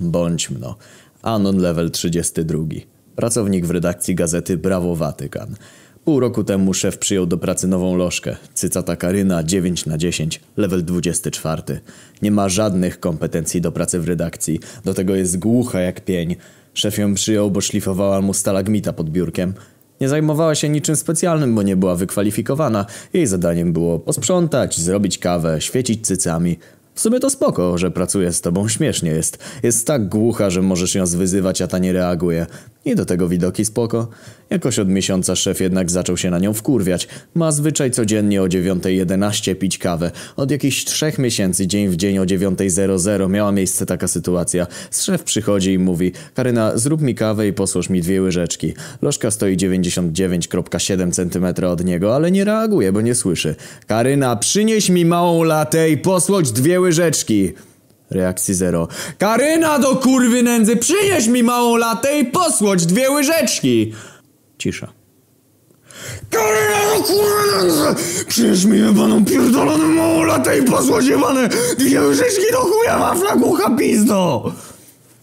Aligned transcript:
Bądź 0.00 0.50
mno. 0.50 0.76
Anon 1.22 1.58
level 1.58 1.90
32. 1.90 2.64
Pracownik 3.16 3.66
w 3.66 3.70
redakcji 3.70 4.14
gazety 4.14 4.56
Brawo 4.56 4.96
Watykan. 4.96 5.56
Pół 6.04 6.20
roku 6.20 6.44
temu 6.44 6.74
szef 6.74 6.98
przyjął 6.98 7.26
do 7.26 7.38
pracy 7.38 7.68
nową 7.68 7.96
lożkę. 7.96 8.36
Cycata 8.54 8.96
Karyna 8.96 9.44
9 9.44 9.86
na 9.86 9.98
10, 9.98 10.40
level 10.56 10.84
24. 10.84 11.62
Nie 12.22 12.30
ma 12.30 12.48
żadnych 12.48 13.00
kompetencji 13.00 13.60
do 13.60 13.72
pracy 13.72 14.00
w 14.00 14.08
redakcji. 14.08 14.60
Do 14.84 14.94
tego 14.94 15.14
jest 15.14 15.38
głucha 15.38 15.80
jak 15.80 16.04
pień. 16.04 16.36
Szef 16.74 16.98
ją 16.98 17.14
przyjął, 17.14 17.50
bo 17.50 17.60
szlifowała 17.60 18.20
mu 18.20 18.34
stalagmita 18.34 18.92
pod 18.92 19.10
biurkiem. 19.10 19.54
Nie 20.00 20.08
zajmowała 20.08 20.54
się 20.54 20.68
niczym 20.68 20.96
specjalnym, 20.96 21.54
bo 21.54 21.62
nie 21.62 21.76
była 21.76 21.96
wykwalifikowana. 21.96 22.86
Jej 23.12 23.26
zadaniem 23.26 23.72
było 23.72 23.98
posprzątać, 23.98 24.80
zrobić 24.80 25.18
kawę, 25.18 25.60
świecić 25.60 26.06
cycami. 26.06 26.58
W 27.00 27.02
sumie 27.02 27.20
to 27.20 27.30
spoko, 27.30 27.78
że 27.78 27.90
pracuje 27.90 28.32
z 28.32 28.40
tobą, 28.40 28.68
śmiesznie 28.68 29.10
jest. 29.10 29.38
Jest 29.62 29.86
tak 29.86 30.08
głucha, 30.08 30.50
że 30.50 30.62
możesz 30.62 30.94
ją 30.94 31.06
zwyzywać, 31.06 31.62
a 31.62 31.66
ta 31.66 31.78
nie 31.78 31.92
reaguje. 31.92 32.46
I 32.84 32.94
do 32.94 33.04
tego 33.04 33.28
widoki 33.28 33.64
spoko. 33.64 34.08
Jakoś 34.50 34.78
od 34.78 34.88
miesiąca 34.88 35.36
szef 35.36 35.60
jednak 35.60 35.90
zaczął 35.90 36.16
się 36.16 36.30
na 36.30 36.38
nią 36.38 36.54
wkurwiać. 36.54 37.08
Ma 37.34 37.52
zwyczaj 37.52 37.90
codziennie 37.90 38.42
o 38.42 38.46
9.11 38.46 39.54
pić 39.54 39.78
kawę. 39.78 40.10
Od 40.36 40.50
jakichś 40.50 40.84
trzech 40.84 41.18
miesięcy 41.18 41.66
dzień 41.66 41.88
w 41.88 41.96
dzień 41.96 42.18
o 42.18 42.22
9.00 42.22 43.30
miała 43.30 43.52
miejsce 43.52 43.86
taka 43.86 44.08
sytuacja. 44.08 44.66
Szef 44.90 45.22
przychodzi 45.22 45.72
i 45.72 45.78
mówi 45.78 46.12
Karyna, 46.34 46.78
zrób 46.78 47.02
mi 47.02 47.14
kawę 47.14 47.48
i 47.48 47.52
posłuż 47.52 47.90
mi 47.90 48.00
dwie 48.00 48.22
łyżeczki. 48.22 48.74
Lożka 49.02 49.30
stoi 49.30 49.56
99,7 49.56 51.12
cm 51.12 51.64
od 51.64 51.84
niego, 51.84 52.14
ale 52.14 52.30
nie 52.30 52.44
reaguje, 52.44 52.92
bo 52.92 53.00
nie 53.00 53.14
słyszy. 53.14 53.54
Karyna, 53.86 54.36
przynieś 54.36 54.90
mi 54.90 55.04
małą 55.04 55.42
latę 55.42 55.90
i 55.90 55.98
posłodź 55.98 56.52
dwie 56.52 56.80
łyżeczki. 56.80 57.52
Reakcji 58.10 58.54
zero. 58.54 58.88
Karyna 59.18 59.78
do 59.78 59.96
kurwy 59.96 60.42
nędzy, 60.42 60.76
przynieś 60.76 61.26
mi 61.26 61.42
małą 61.42 61.76
latę 61.76 62.18
i 62.18 62.24
posłodź 62.24 62.86
dwie 62.86 63.10
łyżeczki. 63.10 63.94
Cisza. 64.58 64.88
Karyna 66.30 66.96
do 66.96 67.02
kurwy 67.02 67.56
nędzy, 67.56 68.04
przynieś 68.28 68.64
mi 68.64 68.78
jebaną 68.78 69.24
pierdoloną 69.24 69.88
małą 69.88 70.22
latę 70.24 70.58
i 70.58 70.62
posłodź 70.62 71.06
jebane 71.06 71.48
dwie 71.78 72.00
łyżeczki 72.00 72.52
do 72.52 72.58
chuja 72.58 72.98
wafla 72.98 73.36
głucha 73.36 73.76
pizdo. 73.76 74.52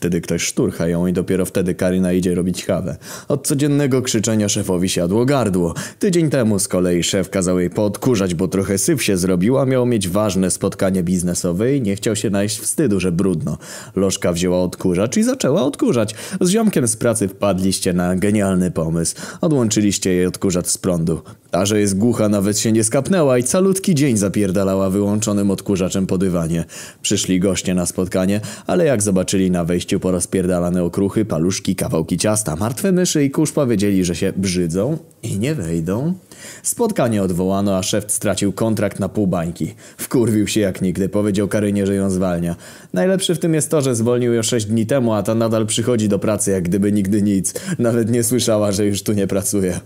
Wtedy 0.00 0.20
ktoś 0.20 0.42
szturcha 0.42 0.88
ją 0.88 1.06
i 1.06 1.12
dopiero 1.12 1.44
wtedy 1.44 1.74
Karyna 1.74 2.12
idzie 2.12 2.34
robić 2.34 2.64
kawę. 2.64 2.96
Od 3.28 3.46
codziennego 3.46 4.02
krzyczenia 4.02 4.48
szefowi 4.48 4.88
siadło 4.88 5.24
gardło. 5.24 5.74
Tydzień 5.98 6.30
temu 6.30 6.58
z 6.58 6.68
kolei 6.68 7.02
szef 7.02 7.30
kazał 7.30 7.60
jej 7.60 7.70
poodkurzać, 7.70 8.34
bo 8.34 8.48
trochę 8.48 8.78
syf 8.78 9.02
się 9.02 9.16
zrobił, 9.16 9.58
a 9.58 9.66
miał 9.66 9.86
mieć 9.86 10.08
ważne 10.08 10.50
spotkanie 10.50 11.02
biznesowe 11.02 11.76
i 11.76 11.82
nie 11.82 11.96
chciał 11.96 12.16
się 12.16 12.30
najść 12.30 12.58
wstydu, 12.58 13.00
że 13.00 13.12
brudno. 13.12 13.58
Lożka 13.96 14.32
wzięła 14.32 14.62
odkurzacz 14.62 15.16
i 15.16 15.22
zaczęła 15.22 15.62
odkurzać. 15.62 16.14
Z 16.40 16.48
ziomkiem 16.48 16.88
z 16.88 16.96
pracy 16.96 17.28
wpadliście 17.28 17.92
na 17.92 18.16
genialny 18.16 18.70
pomysł. 18.70 19.16
Odłączyliście 19.40 20.12
jej 20.12 20.26
odkurzacz 20.26 20.66
z 20.66 20.78
prądu. 20.78 21.20
Ta, 21.50 21.66
że 21.66 21.80
jest 21.80 21.98
głucha, 21.98 22.28
nawet 22.28 22.58
się 22.58 22.72
nie 22.72 22.84
skapnęła 22.84 23.38
i 23.38 23.42
calutki 23.42 23.94
dzień 23.94 24.16
zapierdalała 24.16 24.90
wyłączonym 24.90 25.50
odkurzaczem 25.50 26.06
po 26.06 26.18
dywanie. 26.18 26.64
Przyszli 27.02 27.40
goście 27.40 27.74
na 27.74 27.86
spotkanie, 27.86 28.40
ale 28.66 28.84
jak 28.84 29.02
zobaczyli 29.02 29.50
na 29.50 29.64
wejściu 29.64 29.89
porozpierdalane 29.98 30.84
okruchy, 30.84 31.24
paluszki, 31.24 31.76
kawałki 31.76 32.16
ciasta, 32.16 32.56
martwe 32.56 32.92
myszy 32.92 33.24
i 33.24 33.30
kusz 33.30 33.52
powiedzieli, 33.52 34.04
że 34.04 34.16
się 34.16 34.32
brzydzą 34.36 34.98
i 35.22 35.38
nie 35.38 35.54
wejdą. 35.54 36.14
Spotkanie 36.62 37.22
odwołano, 37.22 37.76
a 37.76 37.82
szef 37.82 38.12
stracił 38.12 38.52
kontrakt 38.52 39.00
na 39.00 39.08
pół 39.08 39.26
bańki. 39.26 39.74
Wkurwił 39.96 40.46
się 40.46 40.60
jak 40.60 40.82
nigdy, 40.82 41.08
powiedział 41.08 41.48
Karynie, 41.48 41.86
że 41.86 41.94
ją 41.94 42.10
zwalnia. 42.10 42.56
Najlepsze 42.92 43.34
w 43.34 43.38
tym 43.38 43.54
jest 43.54 43.70
to, 43.70 43.80
że 43.80 43.94
zwolnił 43.94 44.32
ją 44.32 44.42
sześć 44.42 44.66
dni 44.66 44.86
temu, 44.86 45.12
a 45.12 45.22
ta 45.22 45.34
nadal 45.34 45.66
przychodzi 45.66 46.08
do 46.08 46.18
pracy 46.18 46.50
jak 46.50 46.62
gdyby 46.62 46.92
nigdy 46.92 47.22
nic. 47.22 47.54
Nawet 47.78 48.10
nie 48.10 48.24
słyszała, 48.24 48.72
że 48.72 48.86
już 48.86 49.02
tu 49.02 49.12
nie 49.12 49.26
pracuje. 49.26 49.80